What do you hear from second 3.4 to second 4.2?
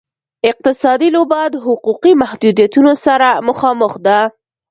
مخامخ ده.